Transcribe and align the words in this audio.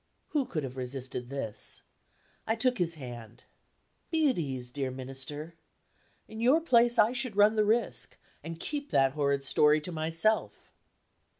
Who 0.29 0.47
could 0.47 0.63
have 0.63 0.77
resisted 0.77 1.29
this? 1.29 1.83
I 2.47 2.55
took 2.55 2.79
his 2.79 2.95
hand: 2.95 3.43
"Be 4.09 4.31
at 4.31 4.39
ease, 4.39 4.71
dear 4.71 4.89
Minister. 4.89 5.53
In 6.27 6.41
your 6.41 6.59
place 6.59 6.97
I 6.97 7.11
should 7.11 7.35
run 7.35 7.55
the 7.55 7.63
risk, 7.63 8.17
and 8.43 8.59
keep 8.59 8.89
that 8.89 9.13
horrid 9.13 9.45
story 9.45 9.79
to 9.81 9.91
myself." 9.91 10.73